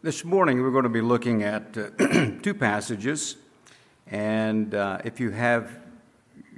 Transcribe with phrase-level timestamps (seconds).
[0.00, 1.90] This morning we're going to be looking at uh,
[2.40, 3.34] two passages,
[4.06, 5.76] and uh, if you have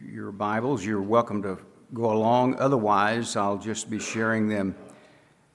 [0.06, 1.56] your Bibles, you're welcome to
[1.94, 2.60] go along.
[2.60, 4.74] Otherwise, I'll just be sharing them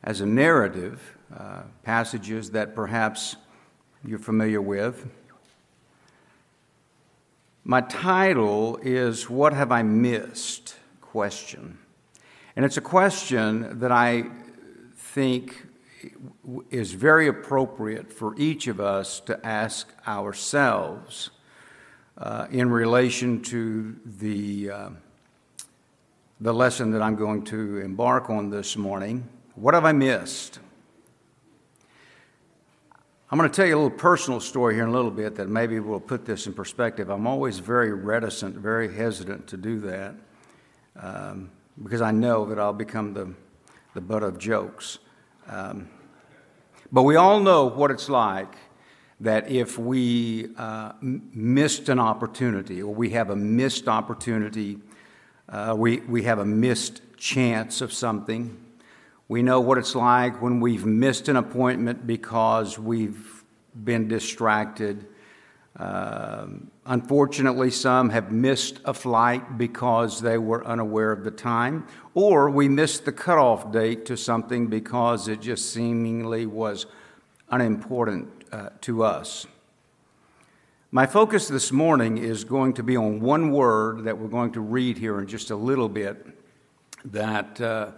[0.03, 3.35] as a narrative, uh, passages that perhaps
[4.03, 5.07] you're familiar with.
[7.63, 10.75] My title is What Have I Missed?
[11.01, 11.77] Question.
[12.55, 14.23] And it's a question that I
[14.95, 15.67] think
[16.69, 21.31] is very appropriate for each of us to ask ourselves
[22.17, 24.89] uh, in relation to the, uh,
[26.39, 29.27] the lesson that I'm going to embark on this morning.
[29.55, 30.59] What have I missed?
[33.31, 35.49] I'm going to tell you a little personal story here in a little bit that
[35.49, 37.09] maybe will put this in perspective.
[37.09, 40.15] I'm always very reticent, very hesitant to do that
[40.95, 41.49] um,
[41.83, 43.33] because I know that I'll become the,
[43.93, 44.99] the butt of jokes.
[45.47, 45.89] Um,
[46.91, 48.55] but we all know what it's like
[49.19, 54.77] that if we uh, missed an opportunity or we have a missed opportunity,
[55.49, 58.57] uh, we, we have a missed chance of something.
[59.27, 63.43] We know what it's like when we've missed an appointment because we've
[63.83, 65.07] been distracted.
[65.77, 72.49] Um, unfortunately, some have missed a flight because they were unaware of the time, or
[72.49, 76.85] we missed the cutoff date to something because it just seemingly was
[77.49, 79.47] unimportant uh, to us.
[80.91, 84.61] My focus this morning is going to be on one word that we're going to
[84.61, 86.25] read here in just a little bit
[87.03, 87.91] that uh,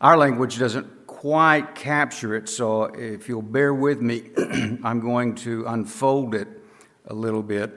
[0.00, 4.30] our language doesn't quite capture it, so if you'll bear with me,
[4.82, 6.48] I'm going to unfold it
[7.08, 7.72] a little bit.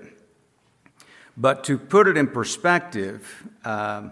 [1.35, 4.09] But to put it in perspective, uh,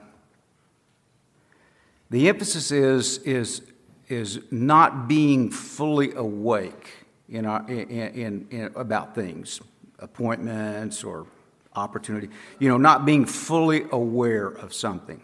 [2.09, 3.61] the emphasis is, is,
[4.07, 9.61] is not being fully awake in our, in, in, in, about things,
[9.99, 11.27] appointments or
[11.75, 15.21] opportunity, you know, not being fully aware of something.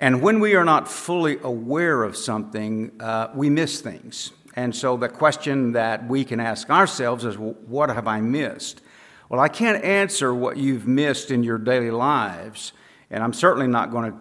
[0.00, 4.32] And when we are not fully aware of something, uh, we miss things.
[4.54, 8.80] And so the question that we can ask ourselves is, well, what have I missed?
[9.28, 12.72] Well, I can't answer what you've missed in your daily lives,
[13.10, 14.18] and I'm certainly not going to,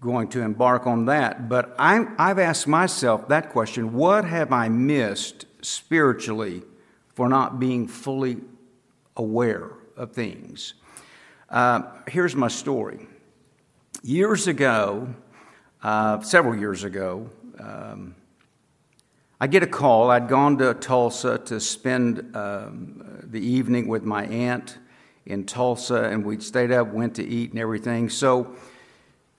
[0.00, 1.48] going to embark on that.
[1.48, 6.62] But i I've asked myself that question what have I missed spiritually
[7.14, 8.38] for not being fully
[9.16, 10.74] aware of things?
[11.48, 13.06] Uh, here's my story.
[14.02, 15.14] Years ago,
[15.82, 18.14] uh, several years ago, um,
[19.44, 20.10] I get a call.
[20.10, 24.78] I'd gone to Tulsa to spend um, the evening with my aunt
[25.26, 28.08] in Tulsa, and we'd stayed up, went to eat, and everything.
[28.08, 28.56] So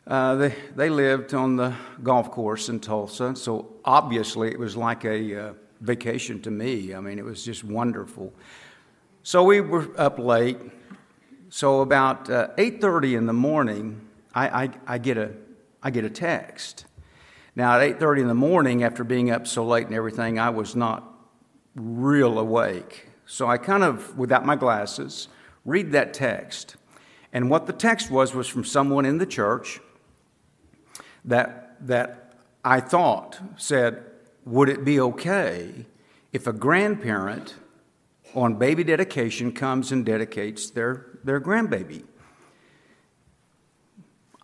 [0.05, 1.73] uh, they, they lived on the
[2.03, 3.35] golf course in Tulsa.
[3.35, 6.93] So obviously, it was like a uh, vacation to me.
[6.93, 8.31] I mean, it was just wonderful.
[9.23, 10.59] So we were up late.
[11.49, 15.31] So about uh, 8:30 in the morning, I, I, I, get a,
[15.81, 16.85] I get a text.
[17.55, 20.75] Now, at 8.30 in the morning, after being up so late and everything, I was
[20.75, 21.09] not
[21.73, 23.07] real awake.
[23.25, 25.29] So I kind of, without my glasses,
[25.63, 26.75] read that text.
[27.31, 29.79] And what the text was was from someone in the church
[31.23, 32.33] that, that
[32.63, 34.03] I thought said,
[34.45, 35.85] Would it be okay
[36.33, 37.55] if a grandparent
[38.33, 42.03] on baby dedication comes and dedicates their, their grandbaby?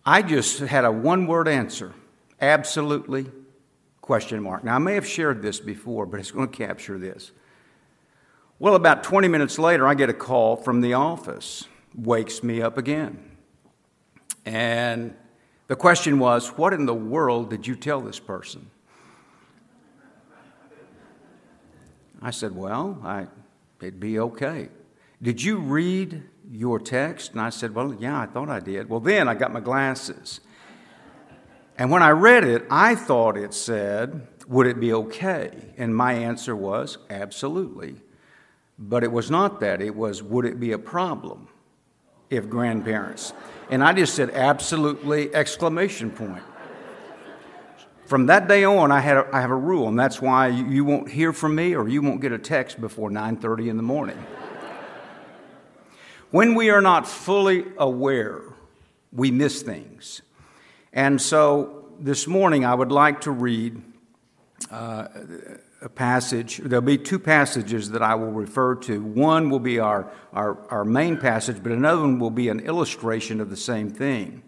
[0.04, 1.94] I just had a one word answer
[2.42, 3.26] absolutely
[4.02, 4.64] question mark.
[4.64, 7.30] Now, I may have shared this before, but it's going to capture this.
[8.58, 12.76] Well, about 20 minutes later, I get a call from the office, wakes me up
[12.76, 13.36] again.
[14.44, 15.14] And
[15.68, 18.70] the question was, What in the world did you tell this person?
[22.20, 23.26] I said, Well, I,
[23.80, 24.68] it'd be okay.
[25.20, 27.32] Did you read your text?
[27.32, 28.88] And I said, Well, yeah, I thought I did.
[28.88, 30.40] Well, then I got my glasses.
[31.82, 35.50] And when I read it, I thought it said, Would it be okay?
[35.76, 37.96] And my answer was, Absolutely.
[38.78, 39.82] But it was not that.
[39.82, 41.48] It was, Would it be a problem
[42.30, 43.32] if grandparents?
[43.68, 45.34] And I just said, Absolutely!
[45.34, 46.44] Exclamation point.
[48.06, 50.84] From that day on, I, had a, I have a rule, and that's why you
[50.84, 54.24] won't hear from me or you won't get a text before 9:30 in the morning.
[56.30, 58.40] when we are not fully aware,
[59.12, 60.22] we miss things.
[60.92, 63.80] And so this morning I would like to read
[64.72, 65.06] uh,
[65.80, 66.58] a passage.
[66.58, 69.00] There'll be two passages that I will refer to.
[69.00, 73.40] One will be our, our, our main passage, but another one will be an illustration
[73.40, 74.42] of the same thing.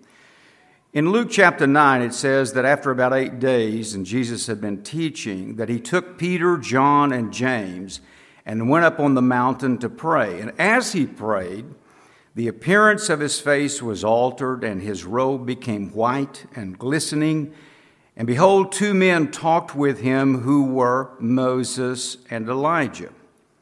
[0.93, 4.83] In Luke chapter 9, it says that after about eight days, and Jesus had been
[4.83, 8.01] teaching, that he took Peter, John, and James
[8.45, 10.41] and went up on the mountain to pray.
[10.41, 11.67] And as he prayed,
[12.35, 17.55] the appearance of his face was altered, and his robe became white and glistening.
[18.17, 23.13] And behold, two men talked with him who were Moses and Elijah,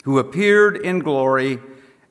[0.04, 1.60] who appeared in glory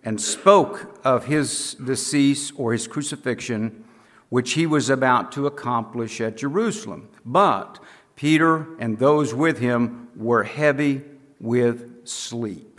[0.04, 3.84] and spoke of his decease or his crucifixion
[4.32, 7.10] which he was about to accomplish at Jerusalem.
[7.26, 7.80] But
[8.16, 11.02] Peter and those with him were heavy
[11.42, 12.71] with sleep.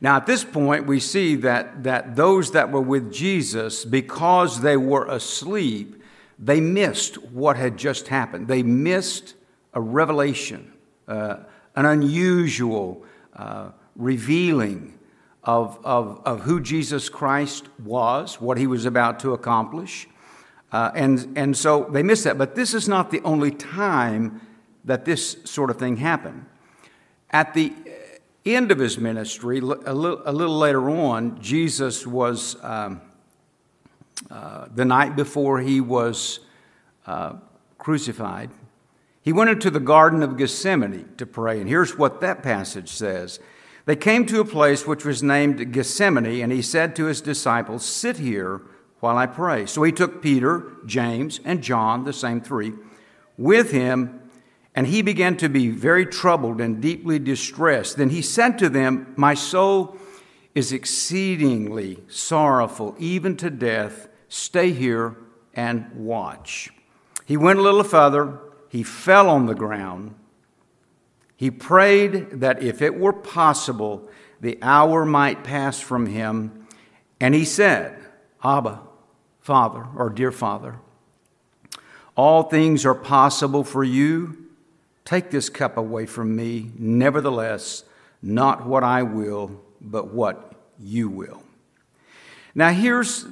[0.00, 4.76] Now, at this point, we see that, that those that were with Jesus, because they
[4.76, 6.02] were asleep,
[6.38, 8.46] they missed what had just happened.
[8.48, 9.34] They missed
[9.72, 10.72] a revelation,
[11.08, 11.38] uh,
[11.74, 13.04] an unusual
[13.34, 14.98] uh, revealing
[15.44, 20.08] of, of, of who Jesus Christ was, what he was about to accomplish.
[20.72, 22.36] Uh, and, and so they missed that.
[22.36, 24.40] But this is not the only time
[24.84, 26.44] that this sort of thing happened.
[27.30, 27.72] At the
[28.54, 33.00] end of his ministry, a little, a little later on, Jesus was, um,
[34.30, 36.40] uh, the night before he was
[37.06, 37.34] uh,
[37.78, 38.50] crucified,
[39.22, 41.60] he went into the Garden of Gethsemane to pray.
[41.60, 43.40] And here's what that passage says
[43.86, 47.84] they came to a place which was named Gethsemane, and he said to his disciples,
[47.84, 48.62] Sit here
[49.00, 49.66] while I pray.
[49.66, 52.72] So he took Peter, James, and John, the same three,
[53.38, 54.25] with him,
[54.76, 57.96] and he began to be very troubled and deeply distressed.
[57.96, 59.96] Then he said to them, My soul
[60.54, 64.08] is exceedingly sorrowful, even to death.
[64.28, 65.16] Stay here
[65.54, 66.70] and watch.
[67.24, 68.38] He went a little further,
[68.68, 70.14] he fell on the ground
[71.36, 74.08] he prayed that if it were possible,
[74.40, 76.66] the hour might pass from him.
[77.20, 78.02] And he said,
[78.42, 78.80] Abba,
[79.40, 80.76] Father, or dear Father,
[82.16, 84.45] all things are possible for you.
[85.06, 86.72] Take this cup away from me.
[86.76, 87.84] Nevertheless,
[88.20, 91.42] not what I will, but what you will.
[92.56, 93.24] Now, here's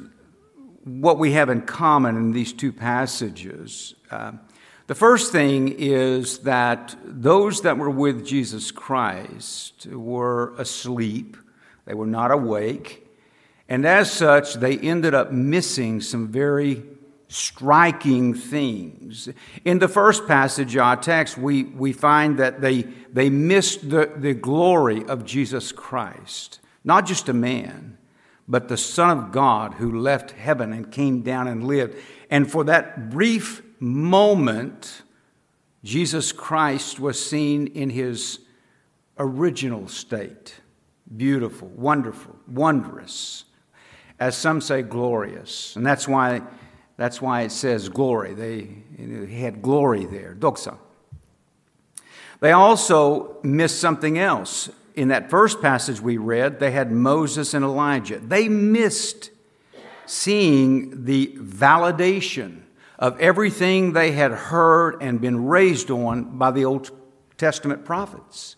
[0.84, 3.94] what we have in common in these two passages.
[4.08, 4.32] Uh,
[4.86, 11.36] the first thing is that those that were with Jesus Christ were asleep,
[11.86, 13.04] they were not awake,
[13.68, 16.84] and as such, they ended up missing some very
[17.28, 19.28] striking things.
[19.64, 22.82] In the first passage, of our text, we, we find that they,
[23.12, 27.98] they missed the, the glory of Jesus Christ, not just a man,
[28.46, 31.96] but the Son of God who left heaven and came down and lived.
[32.30, 35.02] And for that brief moment,
[35.82, 38.40] Jesus Christ was seen in his
[39.18, 40.60] original state
[41.16, 43.44] beautiful, wonderful, wondrous,
[44.18, 45.76] as some say, glorious.
[45.76, 46.42] And that's why,
[46.96, 48.34] that's why it says glory.
[48.34, 50.78] They, he had glory there, doxa.
[52.40, 54.70] They also missed something else.
[54.94, 58.18] In that first passage we read, they had Moses and Elijah.
[58.18, 59.30] They missed
[60.06, 62.60] seeing the validation
[62.98, 66.90] of everything they had heard and been raised on by the Old
[67.36, 68.56] Testament prophets.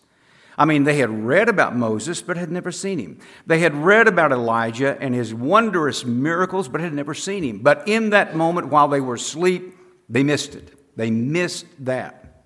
[0.57, 3.19] I mean, they had read about Moses, but had never seen him.
[3.45, 7.59] They had read about Elijah and his wondrous miracles, but had never seen him.
[7.59, 9.77] But in that moment, while they were asleep,
[10.09, 10.73] they missed it.
[10.97, 12.43] They missed that.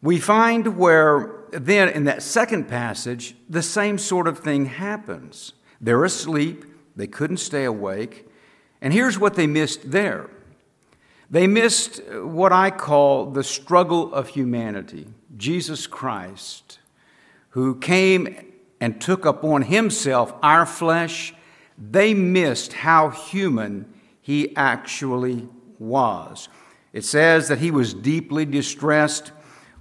[0.00, 5.52] We find where then in that second passage, the same sort of thing happens.
[5.80, 6.64] They're asleep,
[6.96, 8.26] they couldn't stay awake,
[8.80, 10.30] and here's what they missed there
[11.30, 15.06] they missed what I call the struggle of humanity.
[15.36, 16.78] Jesus Christ,
[17.50, 21.34] who came and took upon himself our flesh,
[21.76, 26.48] they missed how human he actually was.
[26.92, 29.32] It says that he was deeply distressed.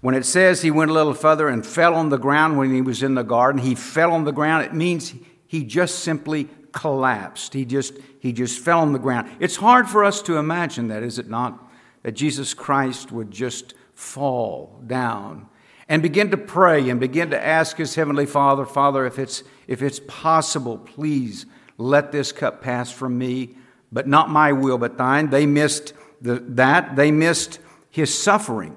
[0.02, 2.82] When it says he went a little further and fell on the ground when he
[2.82, 4.66] was in the garden, he fell on the ground.
[4.66, 5.14] It means
[5.48, 7.56] he just simply collapsed.
[7.56, 9.32] He just, he just fell on the ground.
[9.40, 11.68] It's hard for us to imagine that, is it not?
[12.04, 15.50] That Jesus Christ would just fall down
[15.90, 19.82] and begin to pray and begin to ask his heavenly Father, Father, if it's, if
[19.82, 21.48] it's possible, please
[21.80, 23.56] let this cup pass from me,
[23.92, 25.32] but not my will, but thine.
[25.32, 26.96] They missed the, that.
[26.96, 28.76] They missed his suffering.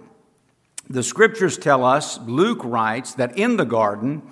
[0.89, 4.23] The scriptures tell us, Luke writes, that in the garden,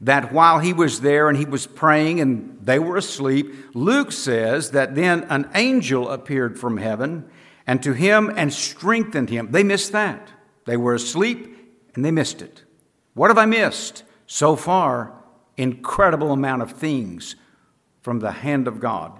[0.00, 4.72] that while he was there and he was praying and they were asleep, Luke says
[4.72, 7.28] that then an angel appeared from heaven
[7.66, 9.50] and to him and strengthened him.
[9.50, 10.28] They missed that.
[10.66, 11.56] They were asleep
[11.94, 12.64] and they missed it.
[13.14, 14.04] What have I missed?
[14.26, 15.12] So far,
[15.56, 17.36] incredible amount of things
[18.02, 19.12] from the hand of God.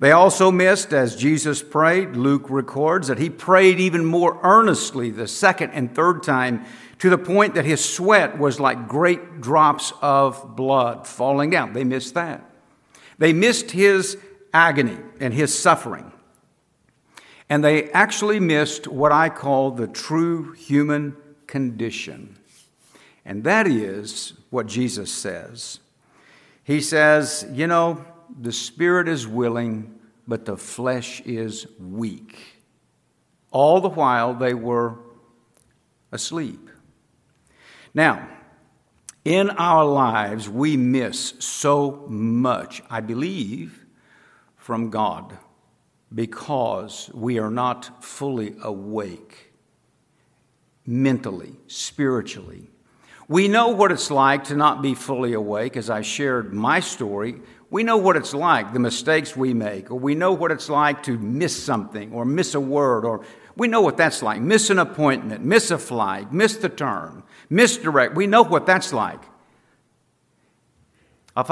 [0.00, 5.26] They also missed, as Jesus prayed, Luke records that he prayed even more earnestly the
[5.26, 6.64] second and third time
[6.98, 11.72] to the point that his sweat was like great drops of blood falling down.
[11.72, 12.44] They missed that.
[13.18, 14.18] They missed his
[14.52, 16.12] agony and his suffering.
[17.48, 22.36] And they actually missed what I call the true human condition.
[23.24, 25.80] And that is what Jesus says.
[26.62, 28.04] He says, You know,
[28.40, 32.36] the spirit is willing, but the flesh is weak.
[33.50, 34.98] All the while they were
[36.12, 36.67] asleep.
[37.98, 38.28] Now,
[39.24, 43.84] in our lives, we miss so much, I believe,
[44.54, 45.36] from God
[46.14, 49.52] because we are not fully awake
[50.86, 52.70] mentally, spiritually.
[53.26, 57.40] We know what it's like to not be fully awake, as I shared my story.
[57.68, 61.02] We know what it's like, the mistakes we make, or we know what it's like
[61.02, 63.24] to miss something, or miss a word, or
[63.56, 64.40] we know what that's like.
[64.40, 68.14] Miss an appointment, miss a flight, miss the turn, misdirect.
[68.14, 69.20] We know what that's like.
[71.36, 71.44] A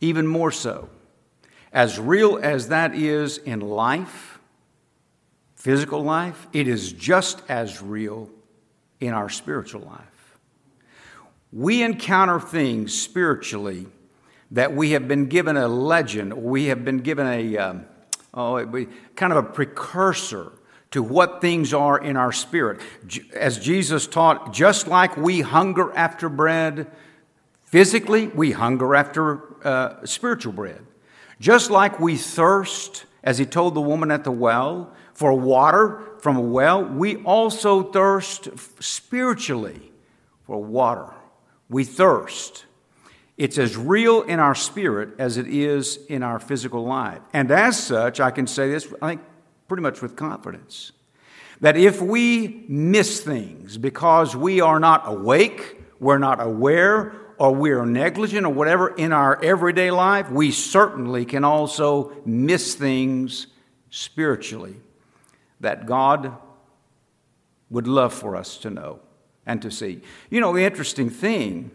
[0.00, 0.88] even more so.
[1.72, 4.38] As real as that is in life,
[5.54, 8.30] physical life, it is just as real
[9.00, 10.38] in our spiritual life.
[11.52, 13.86] We encounter things spiritually
[14.50, 17.86] that we have been given a legend, we have been given a um,
[18.32, 20.52] oh, kind of a precursor
[20.90, 22.80] to what things are in our spirit.
[23.34, 26.90] As Jesus taught, just like we hunger after bread,
[27.64, 30.84] physically, we hunger after uh, spiritual bread.
[31.40, 36.36] Just like we thirst, as he told the woman at the well, for water from
[36.36, 38.48] a well, we also thirst
[38.82, 39.92] spiritually
[40.46, 41.12] for water.
[41.68, 42.64] We thirst.
[43.36, 47.20] It's as real in our spirit as it is in our physical life.
[47.32, 49.20] And as such, I can say this, I think,
[49.68, 50.92] pretty much with confidence
[51.60, 57.70] that if we miss things because we are not awake, we're not aware, or we
[57.70, 63.48] are negligent or whatever in our everyday life, we certainly can also miss things
[63.90, 64.76] spiritually
[65.60, 66.36] that God
[67.70, 69.00] would love for us to know
[69.46, 70.00] and to see.
[70.30, 71.70] You know, the interesting thing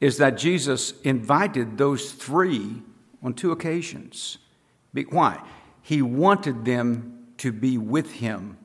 [0.00, 2.82] is that Jesus invited those three
[3.22, 4.38] on two occasions.
[5.10, 5.42] Why?
[5.88, 8.58] He wanted them to be with him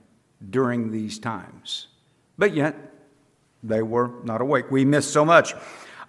[0.50, 1.88] during these times.
[2.38, 2.75] But yet,
[3.63, 4.70] they were not awake.
[4.70, 5.53] We miss so much.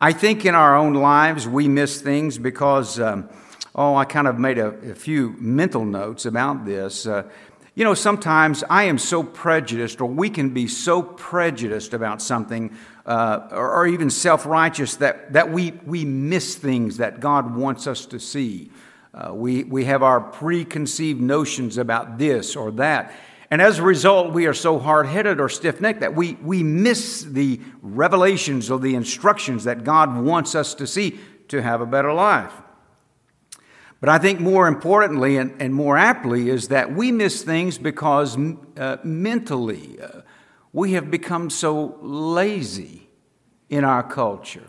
[0.00, 3.28] I think in our own lives we miss things because, um,
[3.76, 7.06] oh, I kind of made a, a few mental notes about this.
[7.06, 7.30] Uh,
[7.76, 12.76] you know, sometimes I am so prejudiced, or we can be so prejudiced about something,
[13.06, 17.87] uh, or, or, even self righteous, that, that we, we miss things that God wants
[17.87, 18.73] us to see.
[19.14, 23.14] Uh, we, we have our preconceived notions about this or that.
[23.50, 26.64] And as a result, we are so hard headed or stiff necked that we, we
[26.64, 31.87] miss the revelations or the instructions that God wants us to see to have a
[31.87, 32.52] better life.
[34.00, 38.37] But I think more importantly and, and more aptly is that we miss things because
[38.76, 40.23] uh, mentally uh,
[40.73, 43.09] we have become so lazy
[43.71, 44.66] in our culture.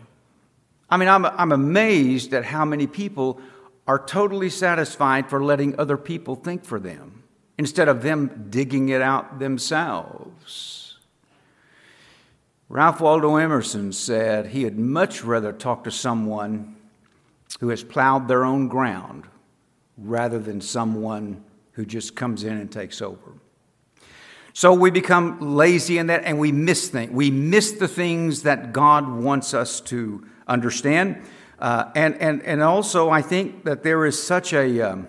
[0.88, 3.40] I mean, I'm, I'm amazed at how many people
[3.86, 7.22] are totally satisfied for letting other people think for them
[7.58, 10.98] instead of them digging it out themselves.
[12.68, 16.76] Ralph Waldo Emerson said he had much rather talk to someone
[17.60, 19.24] who has plowed their own ground
[19.96, 23.34] rather than someone who just comes in and takes over.
[24.52, 27.12] So we become lazy in that and we miss things.
[27.12, 31.22] We miss the things that God wants us to understand.
[31.58, 35.08] Uh, and, and, and also, I think that there is such a, um,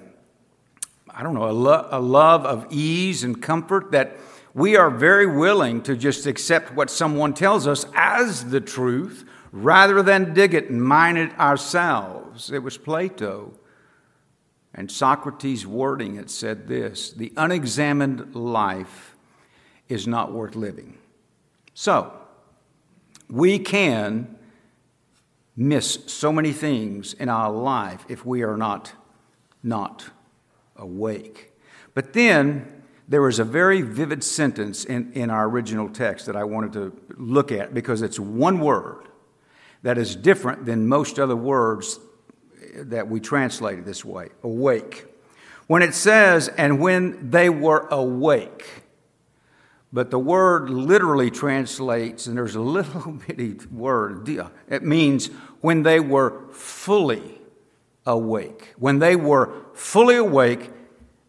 [1.10, 4.18] I don't know, a, lo- a love of ease and comfort that
[4.54, 10.01] we are very willing to just accept what someone tells us as the truth rather
[10.01, 12.51] than dig it and mine it ourselves.
[12.51, 13.54] It was Plato.
[14.74, 19.16] And Socrates' wording it said this the unexamined life
[19.89, 20.98] is not worth living.
[21.74, 22.13] So,
[23.30, 24.37] we can
[25.58, 28.94] miss so many things in our life if we are not
[29.64, 30.12] not
[30.76, 31.52] awake.
[31.94, 36.44] But then there was a very vivid sentence in, in our original text that I
[36.44, 39.08] wanted to look at because it's one word
[39.82, 42.00] that is different than most other words
[42.76, 45.06] that we translate this way awake.
[45.68, 48.84] When it says, and when they were awake,
[49.92, 54.28] but the word literally translates, and there's a little bitty word,
[54.70, 55.30] it means
[55.62, 57.40] when they were fully
[58.06, 58.74] awake.
[58.78, 60.72] When they were fully awake,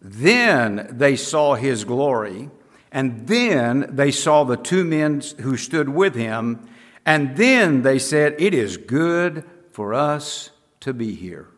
[0.00, 2.50] then they saw his glory,
[2.92, 6.68] and then they saw the two men who stood with him,
[7.04, 11.48] and then they said, It is good for us to be here.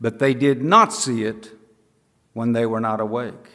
[0.00, 1.52] But they did not see it
[2.32, 3.48] when they were not awake.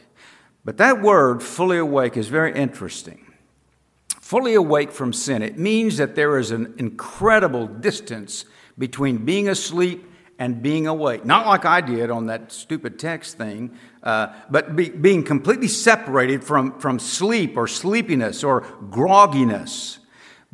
[0.64, 3.25] But that word, fully awake, is very interesting.
[4.26, 5.44] Fully awake from sin.
[5.44, 11.26] It means that there is an incredible distance between being asleep and being awake.
[11.26, 16.44] Not like I did on that stupid text thing, uh, but be, being completely separated
[16.44, 20.00] from, from sleep or sleepiness or grogginess.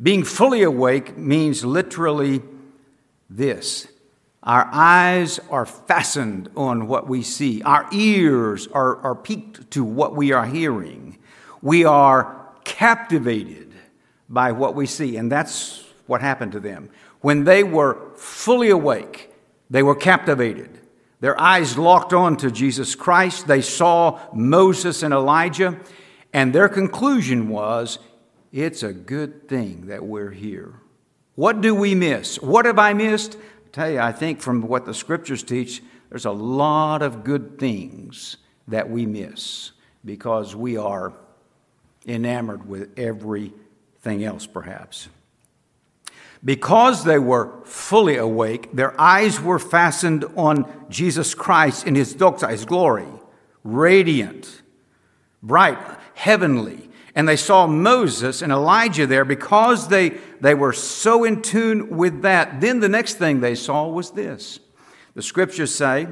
[0.02, 2.42] Being fully awake means literally
[3.30, 3.88] this
[4.42, 10.14] our eyes are fastened on what we see, our ears are, are peaked to what
[10.14, 11.16] we are hearing.
[11.62, 13.72] We are captivated
[14.28, 16.90] by what we see, and that's what happened to them.
[17.20, 19.30] When they were fully awake,
[19.70, 20.80] they were captivated.
[21.20, 23.46] Their eyes locked on to Jesus Christ.
[23.46, 25.78] They saw Moses and Elijah,
[26.32, 27.98] and their conclusion was
[28.52, 30.74] it's a good thing that we're here.
[31.34, 32.40] What do we miss?
[32.40, 33.36] What have I missed?
[33.36, 37.58] I tell you, I think from what the scriptures teach, there's a lot of good
[37.58, 38.36] things
[38.68, 39.72] that we miss
[40.04, 41.14] because we are
[42.06, 45.08] enamored with everything else, perhaps.
[46.44, 52.50] Because they were fully awake, their eyes were fastened on Jesus Christ in his doxa,
[52.50, 53.06] his glory,
[53.62, 54.62] radiant,
[55.42, 55.78] bright,
[56.14, 56.88] heavenly.
[57.14, 62.22] And they saw Moses and Elijah there because they, they were so in tune with
[62.22, 62.60] that.
[62.60, 64.58] Then the next thing they saw was this.
[65.14, 66.08] The scriptures say,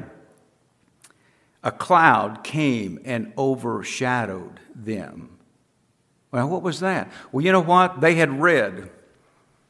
[1.63, 5.40] a cloud came and overshadowed them.
[6.33, 7.11] Well, what was that?
[7.33, 8.01] Well, you know what?
[8.01, 8.91] They had read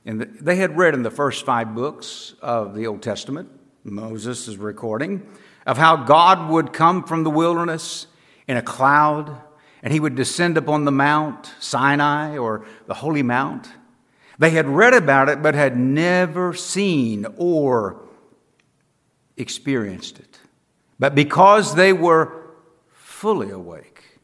[0.05, 3.51] and they had read in the first five books of the Old Testament,
[3.85, 5.27] Moses is recording,
[5.67, 8.07] of how God would come from the wilderness
[8.49, 9.41] in a cloud
[9.83, 13.69] and he would descend upon the Mount Sinai or the Holy Mount.
[14.39, 18.03] They had read about it but had never seen or
[19.37, 20.39] experienced it.
[20.99, 22.43] But because they were
[22.93, 24.19] fully awake,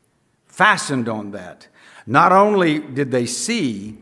[0.46, 1.68] fastened on that,
[2.06, 3.98] not only did they see,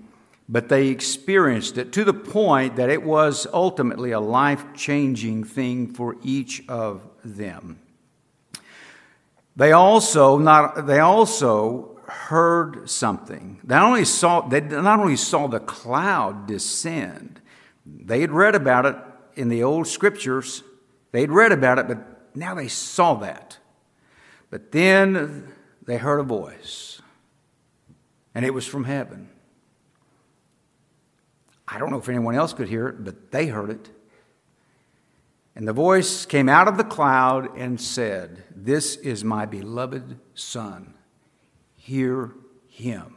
[0.48, 5.92] but they experienced it to the point that it was ultimately a life changing thing
[5.92, 7.80] for each of them.
[9.56, 13.60] They also, not, they also heard something.
[13.64, 17.40] They not, only saw, they not only saw the cloud descend,
[17.86, 18.96] they had read about it
[19.36, 20.62] in the old scriptures,
[21.12, 23.58] they'd read about it, but now they saw that.
[24.50, 25.52] But then
[25.86, 27.00] they heard a voice,
[28.34, 29.28] and it was from heaven.
[31.66, 33.90] I don't know if anyone else could hear it, but they heard it.
[35.56, 40.94] And the voice came out of the cloud and said, This is my beloved Son.
[41.76, 42.32] Hear
[42.68, 43.16] him.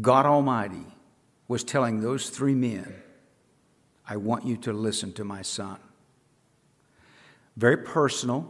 [0.00, 0.86] God Almighty
[1.48, 2.94] was telling those three men,
[4.06, 5.78] I want you to listen to my Son.
[7.56, 8.48] Very personal,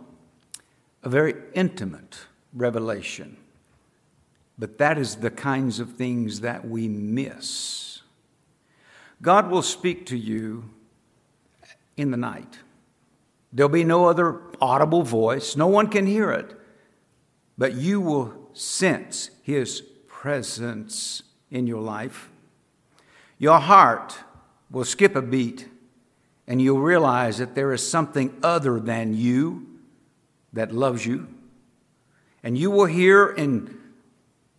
[1.03, 2.19] a very intimate
[2.53, 3.39] revelation.
[4.61, 8.03] But that is the kinds of things that we miss.
[9.23, 10.69] God will speak to you
[11.97, 12.59] in the night.
[13.55, 16.55] There'll be no other audible voice, no one can hear it,
[17.57, 22.29] but you will sense His presence in your life.
[23.39, 24.15] Your heart
[24.71, 25.69] will skip a beat,
[26.47, 29.67] and you'll realize that there is something other than you
[30.53, 31.29] that loves you.
[32.43, 33.80] And you will hear in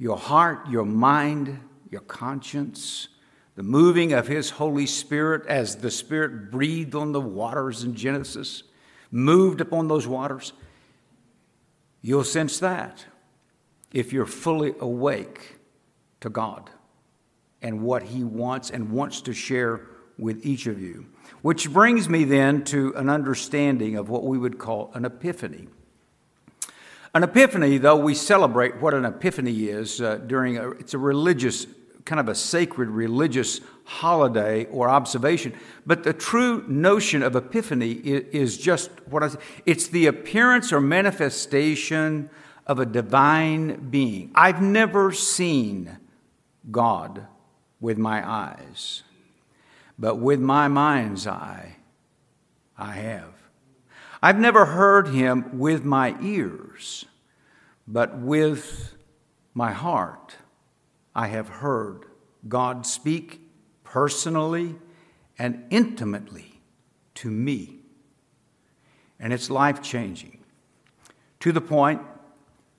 [0.02, 1.60] your heart, your mind,
[1.92, 3.08] your conscience,
[3.54, 8.64] the moving of His Holy Spirit as the Spirit breathed on the waters in Genesis,
[9.12, 10.54] moved upon those waters.
[12.02, 13.06] You'll sense that
[13.94, 15.60] if you're fully awake
[16.22, 16.72] to God
[17.62, 19.82] and what He wants and wants to share
[20.18, 21.06] with each of you.
[21.44, 25.68] Which brings me then to an understanding of what we would call an epiphany.
[27.13, 31.67] An epiphany, though we celebrate what an epiphany is uh, during a, it's a religious,
[32.06, 35.54] kind of a sacred religious holiday or observation,
[35.86, 39.39] but the true notion of epiphany is, is just what I say.
[39.65, 42.30] It's the appearance or manifestation
[42.65, 44.32] of a divine being.
[44.34, 45.97] I've never seen
[46.69, 47.28] God
[47.82, 49.04] with my eyes,
[50.00, 51.76] but with my mind's eye,
[52.78, 53.40] I have.
[54.21, 57.05] I've never heard him with my ears,
[57.88, 58.95] but with
[59.53, 60.36] my heart
[61.15, 62.05] I have heard
[62.47, 63.41] God speak
[63.84, 64.75] personally
[65.38, 66.62] and intimately
[67.15, 67.79] to me.
[69.19, 70.39] And it's life changing
[71.39, 72.01] to the point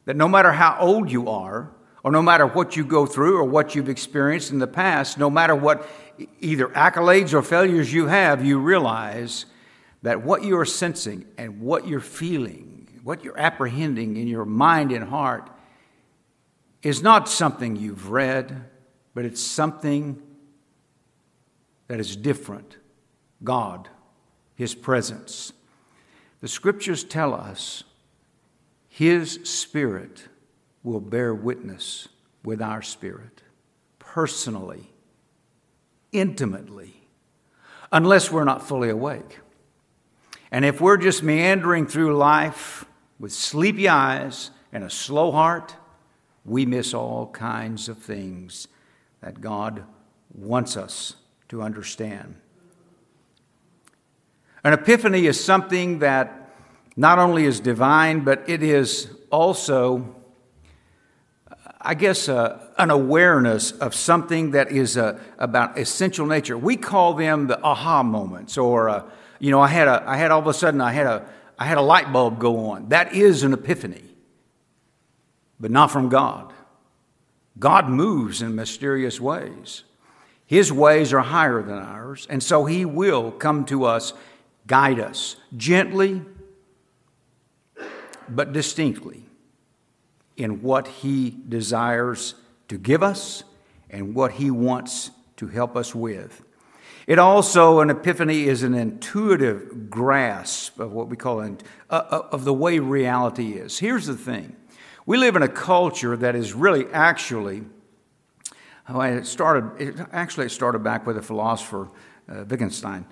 [0.04, 1.72] that no matter how old you are,
[2.04, 5.30] or no matter what you go through or what you've experienced in the past, no
[5.30, 5.88] matter what
[6.40, 9.46] either accolades or failures you have, you realize
[10.02, 14.92] that what you are sensing and what you're feeling, what you're apprehending in your mind
[14.92, 15.48] and heart,
[16.82, 18.64] is not something you've read,
[19.14, 20.20] but it's something
[21.86, 22.78] that is different
[23.44, 23.88] God,
[24.54, 25.52] His presence.
[26.40, 27.84] The scriptures tell us
[28.88, 30.28] His Spirit
[30.82, 32.08] will bear witness
[32.44, 33.42] with our spirit,
[33.98, 34.90] personally,
[36.10, 37.06] intimately,
[37.92, 39.38] unless we're not fully awake.
[40.52, 42.84] And if we're just meandering through life
[43.18, 45.74] with sleepy eyes and a slow heart,
[46.44, 48.68] we miss all kinds of things
[49.22, 49.84] that God
[50.34, 51.16] wants us
[51.48, 52.36] to understand.
[54.62, 56.50] An epiphany is something that
[56.96, 60.14] not only is divine, but it is also,
[61.80, 66.58] I guess, an awareness of something that is about essential nature.
[66.58, 69.04] We call them the aha moments, or uh,
[69.42, 71.26] you know, I had a, I had all of a sudden, I had a,
[71.58, 72.90] I had a light bulb go on.
[72.90, 74.04] That is an epiphany,
[75.58, 76.52] but not from God.
[77.58, 79.82] God moves in mysterious ways.
[80.46, 84.12] His ways are higher than ours, and so He will come to us,
[84.68, 86.22] guide us gently,
[88.28, 89.24] but distinctly
[90.36, 92.36] in what He desires
[92.68, 93.42] to give us
[93.90, 96.42] and what He wants to help us with.
[97.06, 101.58] It also, an epiphany is an intuitive grasp of what we call an,
[101.90, 103.78] uh, uh of the way reality is.
[103.78, 104.56] Here's the thing
[105.04, 107.64] we live in a culture that is really actually,
[108.88, 111.88] it started, it, actually, it started back with a philosopher,
[112.28, 113.04] uh, Wittgenstein.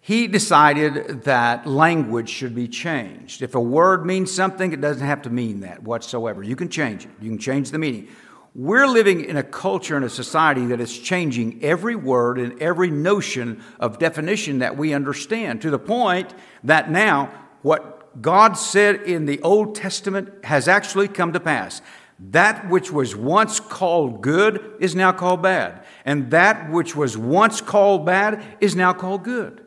[0.00, 3.40] He decided that language should be changed.
[3.40, 6.42] If a word means something, it doesn't have to mean that whatsoever.
[6.42, 8.08] You can change it, you can change the meaning.
[8.54, 12.90] We're living in a culture and a society that is changing every word and every
[12.90, 16.34] notion of definition that we understand to the point
[16.64, 21.80] that now what God said in the Old Testament has actually come to pass.
[22.18, 27.62] That which was once called good is now called bad, and that which was once
[27.62, 29.64] called bad is now called good.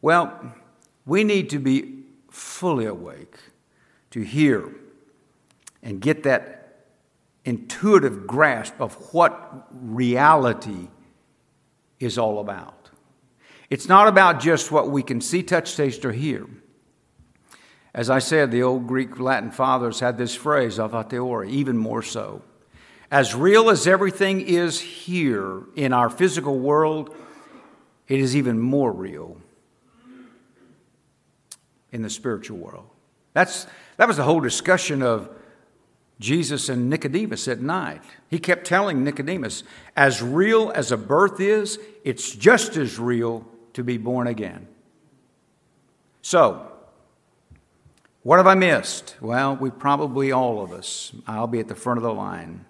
[0.00, 0.54] Well,
[1.04, 3.36] we need to be fully awake
[4.12, 4.74] to hear
[5.82, 6.59] and get that
[7.44, 10.88] intuitive grasp of what reality
[11.98, 12.90] is all about.
[13.70, 16.46] It's not about just what we can see, touch, taste, or hear.
[17.94, 22.02] As I said, the old Greek Latin fathers had this phrase, a fortiori, even more
[22.02, 22.42] so.
[23.10, 27.14] As real as everything is here in our physical world,
[28.06, 29.36] it is even more real
[31.92, 32.88] in the spiritual world.
[33.32, 35.28] That's, that was the whole discussion of
[36.20, 38.02] Jesus and Nicodemus at night.
[38.28, 39.64] He kept telling Nicodemus,
[39.96, 44.68] as real as a birth is, it's just as real to be born again.
[46.20, 46.70] So,
[48.22, 49.16] what have I missed?
[49.22, 52.66] Well, we probably all of us, I'll be at the front of the line,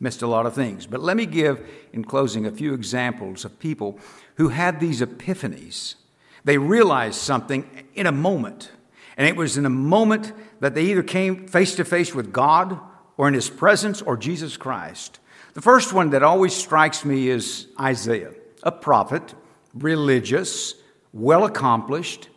[0.00, 0.86] missed a lot of things.
[0.86, 3.98] But let me give, in closing, a few examples of people
[4.36, 5.96] who had these epiphanies.
[6.44, 8.70] They realized something in a moment.
[9.18, 12.80] And it was in a moment that they either came face to face with God
[13.16, 15.20] or in His presence or Jesus Christ.
[15.54, 19.34] The first one that always strikes me is Isaiah, a prophet,
[19.72, 20.74] religious,
[21.12, 22.28] well accomplished,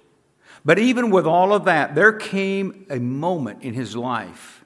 [0.64, 4.66] but even with all of that, there came a moment in his life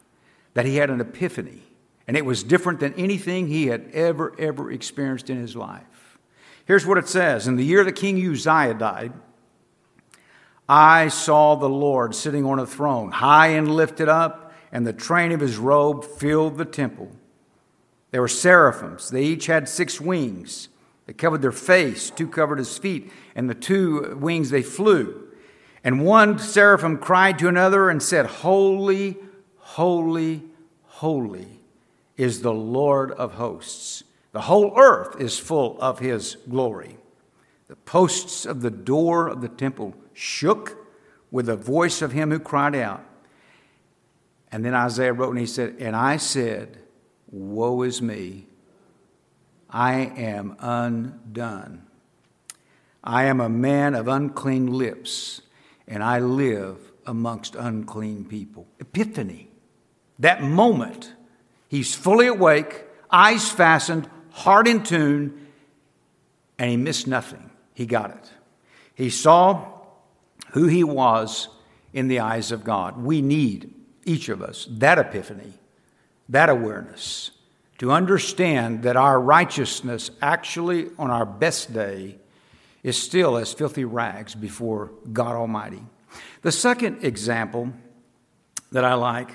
[0.56, 1.62] that he had an epiphany,
[2.08, 6.18] and it was different than anything he had ever, ever experienced in his life.
[6.66, 9.14] Here's what it says In the year that King Uzziah died,
[10.68, 15.32] I saw the Lord sitting on a throne, high and lifted up, and the train
[15.32, 17.12] of his robe filled the temple.
[18.12, 20.70] There were seraphims, they each had six wings.
[21.08, 25.28] They covered their face, two covered his feet, and the two wings they flew.
[25.84, 29.18] And one seraphim cried to another and said, Holy,
[29.58, 30.44] holy,
[30.86, 31.60] holy
[32.18, 34.04] is the Lord of hosts.
[34.32, 36.98] The whole earth is full of his glory.
[37.68, 40.78] The posts of the door of the temple shook
[41.32, 43.04] with the voice of him who cried out.
[44.52, 46.78] And then Isaiah wrote and he said, And I said,
[47.30, 48.48] Woe is me,
[49.70, 51.84] I am undone.
[53.04, 55.42] I am a man of unclean lips
[55.88, 58.68] and I live amongst unclean people.
[58.80, 59.50] Epiphany.
[60.20, 61.14] That moment,
[61.68, 65.48] he's fully awake, eyes fastened, heart in tune,
[66.60, 67.50] and he missed nothing.
[67.74, 68.32] He got it.
[68.94, 69.80] He saw
[70.52, 71.48] who he was
[71.92, 73.02] in the eyes of God.
[73.02, 73.74] We need,
[74.06, 75.54] each of us, that epiphany,
[76.30, 77.32] that awareness,
[77.78, 82.16] to understand that our righteousness, actually on our best day,
[82.84, 85.82] is still as filthy rags before God Almighty.
[86.42, 87.72] The second example
[88.72, 89.30] that I like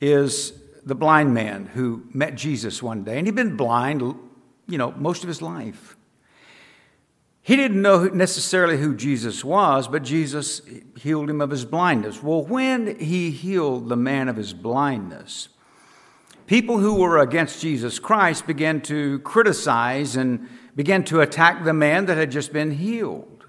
[0.00, 0.52] is
[0.84, 4.02] the blind man who met Jesus one day, and he'd been blind,
[4.68, 5.93] you know, most of his life.
[7.44, 10.62] He didn't know necessarily who Jesus was, but Jesus
[10.98, 12.22] healed him of his blindness.
[12.22, 15.50] Well, when he healed the man of his blindness,
[16.46, 22.06] people who were against Jesus Christ began to criticize and began to attack the man
[22.06, 23.44] that had just been healed.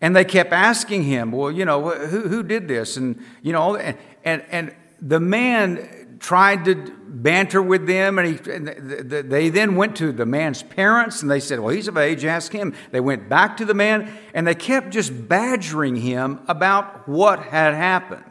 [0.00, 2.96] And they kept asking him, Well, you know, who, who did this?
[2.96, 8.50] And, you know, and, and, and the man tried to banter with them, and, he,
[8.50, 12.24] and they then went to the man's parents and they said, Well, he's of age,
[12.24, 12.74] ask him.
[12.90, 17.74] They went back to the man and they kept just badgering him about what had
[17.74, 18.24] happened.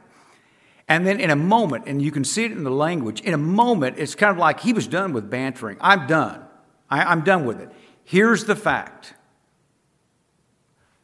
[0.87, 3.37] And then in a moment, and you can see it in the language, in a
[3.37, 5.77] moment, it's kind of like he was done with bantering.
[5.79, 6.43] I'm done.
[6.89, 7.69] I, I'm done with it.
[8.03, 9.13] Here's the fact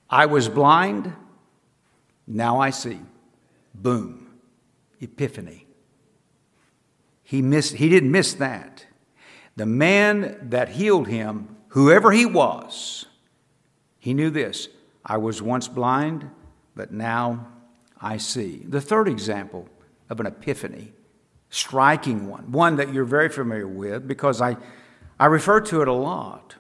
[0.10, 1.14] I was blind,
[2.28, 3.00] now I see.
[3.74, 4.28] Boom.
[5.00, 5.66] Epiphany.
[7.30, 8.88] He, missed, he didn't miss that.
[9.56, 13.06] The man that healed him, whoever he was,
[14.00, 14.68] he knew this
[15.06, 16.28] I was once blind,
[16.76, 17.48] but now
[18.02, 18.64] I see.
[18.68, 19.70] The third example
[20.10, 20.92] of an epiphany,
[21.52, 24.58] striking one, one that you're very familiar with because I,
[25.20, 26.56] I refer to it a lot.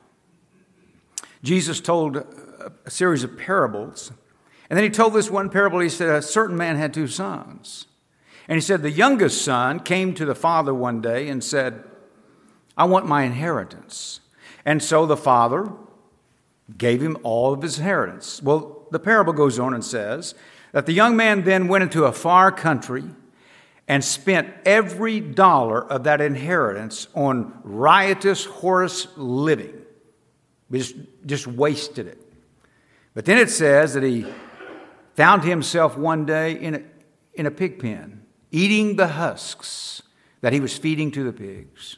[1.41, 4.12] Jesus told a series of parables,
[4.69, 5.79] and then he told this one parable.
[5.79, 7.88] He said, A certain man had two sons.
[8.49, 11.83] And he said, The youngest son came to the father one day and said,
[12.75, 14.21] I want my inheritance.
[14.65, 15.71] And so the father
[16.75, 18.41] gave him all of his inheritance.
[18.41, 20.33] Well, the parable goes on and says
[20.71, 23.03] that the young man then went into a far country
[23.88, 29.75] and spent every dollar of that inheritance on riotous, horse living.
[30.71, 32.19] Just, just wasted it.
[33.13, 34.25] But then it says that he
[35.15, 36.81] found himself one day in a,
[37.35, 38.19] in a pig pen
[38.51, 40.01] eating the husks
[40.41, 41.97] that he was feeding to the pigs.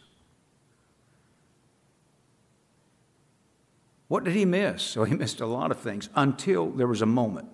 [4.08, 4.96] What did he miss?
[4.96, 7.54] Well, he missed a lot of things until there was a moment.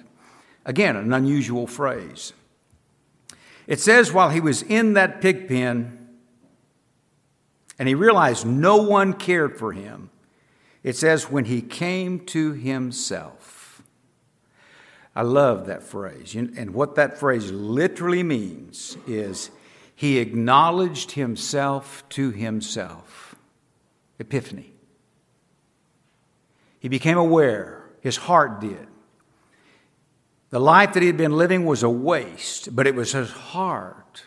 [0.65, 2.33] Again, an unusual phrase.
[3.67, 6.07] It says, while he was in that pig pen
[7.77, 10.09] and he realized no one cared for him,
[10.83, 13.56] it says, when he came to himself.
[15.17, 16.35] I love that phrase.
[16.35, 19.49] And what that phrase literally means is
[19.95, 23.33] he acknowledged himself to himself.
[24.19, 24.75] Epiphany.
[26.79, 28.85] He became aware, his heart did.
[30.51, 34.21] The life that he had been living was a waste, but it was his heart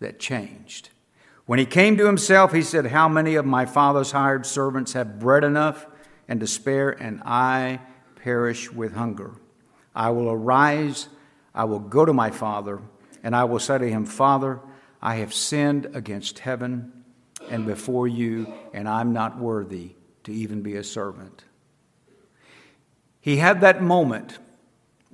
[0.00, 0.88] that changed.
[1.44, 5.18] When he came to himself, he said, How many of my father's hired servants have
[5.18, 5.86] bread enough
[6.26, 7.80] and to spare, and I
[8.16, 9.34] perish with hunger?
[9.94, 11.08] I will arise,
[11.54, 12.80] I will go to my father,
[13.22, 14.60] and I will say to him, Father,
[15.02, 16.92] I have sinned against heaven
[17.50, 19.92] and before you, and I'm not worthy
[20.24, 21.44] to even be a servant.
[23.20, 24.38] He had that moment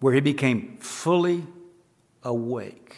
[0.00, 1.46] where he became fully
[2.22, 2.96] awake.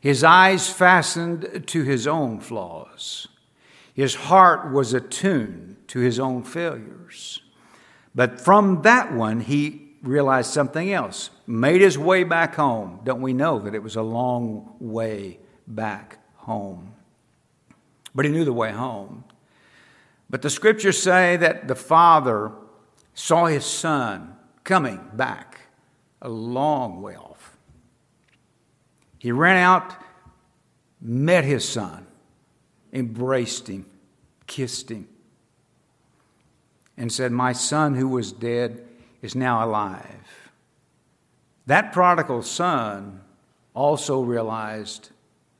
[0.00, 3.26] His eyes fastened to his own flaws.
[3.94, 7.40] His heart was attuned to his own failures.
[8.14, 11.30] But from that one, he realized something else.
[11.46, 13.00] Made his way back home.
[13.04, 16.94] Don't we know that it was a long way back home?
[18.14, 19.24] But he knew the way home.
[20.30, 22.52] But the scriptures say that the father
[23.14, 25.60] saw his son coming back
[26.22, 27.56] a long way off.
[29.18, 29.94] He ran out,
[31.00, 32.06] met his son,
[32.92, 33.86] embraced him,
[34.46, 35.08] kissed him,
[36.96, 38.86] and said, My son who was dead
[39.24, 40.50] is now alive.
[41.64, 43.22] That prodigal son
[43.72, 45.08] also realized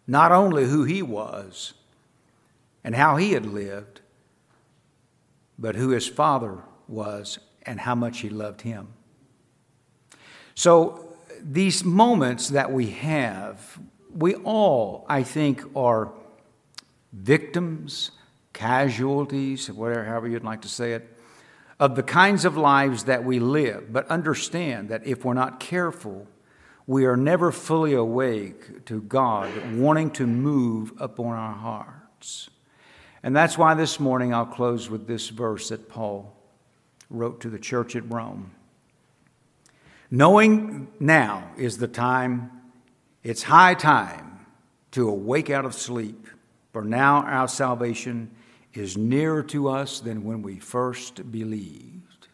[0.07, 1.73] not only who he was
[2.85, 4.03] and how he had lived,
[5.59, 8.89] but who his father was and how much he loved him.
[10.55, 11.09] So,
[11.41, 13.79] these moments that we have,
[14.15, 16.13] we all, I think, are
[17.15, 18.11] victims,
[18.53, 21.14] casualties, whatever, however you'd like to say it,
[21.85, 26.27] of the kinds of lives that we live, but understand that if we're not careful,
[26.87, 32.49] we are never fully awake to God wanting to move upon our hearts.
[33.23, 36.35] And that's why this morning I'll close with this verse that Paul
[37.11, 38.53] wrote to the church at Rome.
[40.11, 42.51] Knowing now is the time,
[43.23, 44.47] it's high time
[44.93, 46.29] to awake out of sleep,
[46.73, 48.31] for now our salvation
[48.77, 52.29] is nearer to us than when we first believed.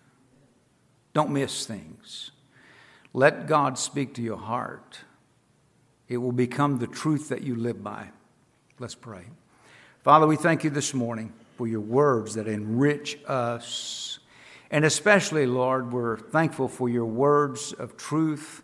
[1.13, 2.31] Don't miss things.
[3.13, 5.01] Let God speak to your heart.
[6.09, 8.11] It will become the truth that you live by.
[8.79, 9.25] Let's pray.
[10.03, 14.19] Father, we thank you this morning for your words that enrich us.
[14.71, 18.63] And especially, Lord, we're thankful for your words of truth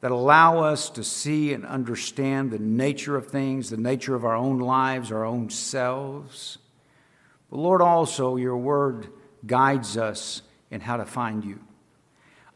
[0.00, 4.34] that allow us to see and understand the nature of things, the nature of our
[4.34, 6.58] own lives, our own selves.
[7.52, 9.08] But Lord, also your word
[9.46, 11.60] guides us in how to find you.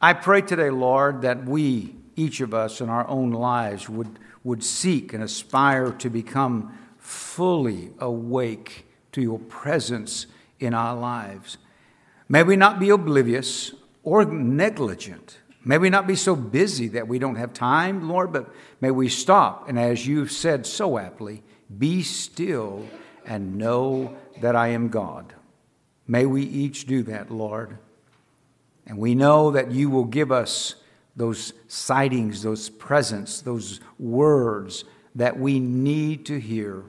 [0.00, 4.64] I pray today, Lord, that we, each of us in our own lives, would, would
[4.64, 10.28] seek and aspire to become fully awake to your presence
[10.60, 11.58] in our lives.
[12.26, 15.36] May we not be oblivious or negligent.
[15.62, 18.48] May we not be so busy that we don't have time, Lord, but
[18.80, 21.42] may we stop and, as you've said so aptly,
[21.76, 22.88] be still
[23.26, 25.34] and know that I am God.
[26.06, 27.78] May we each do that, Lord.
[28.86, 30.76] And we know that you will give us
[31.16, 34.84] those sightings, those presents, those words
[35.14, 36.84] that we need to hear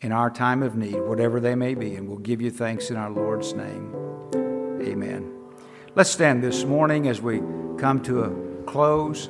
[0.00, 1.94] in our time of need, whatever they may be.
[1.94, 3.94] And we'll give you thanks in our Lord's name.
[4.80, 5.30] Amen.
[5.94, 7.40] Let's stand this morning as we
[7.78, 9.28] come to a close.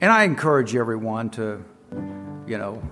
[0.00, 1.64] And I encourage everyone to,
[2.46, 2.82] you know,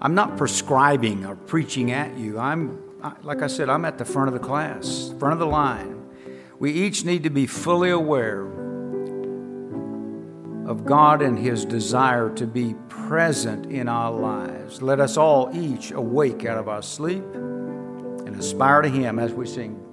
[0.00, 2.38] I'm not prescribing or preaching at you.
[2.38, 2.78] I'm,
[3.22, 6.06] like I said, I'm at the front of the class, front of the line.
[6.58, 8.42] We each need to be fully aware
[10.66, 14.82] of God and His desire to be present in our lives.
[14.82, 19.46] Let us all each awake out of our sleep and aspire to Him as we
[19.46, 19.84] sing.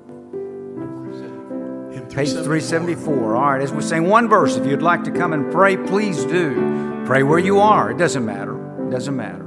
[2.15, 3.35] Page 374.
[3.35, 6.23] All right, as we sing one verse, if you'd like to come and pray, please
[6.23, 7.03] do.
[7.05, 7.91] Pray where you are.
[7.91, 8.54] It doesn't matter.
[8.95, 9.44] Doesn't matter.